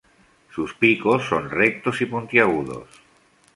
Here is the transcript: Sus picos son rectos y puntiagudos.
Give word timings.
Sus 0.51 0.73
picos 0.73 1.25
son 1.27 1.51
rectos 1.51 2.01
y 2.01 2.07
puntiagudos. 2.07 2.89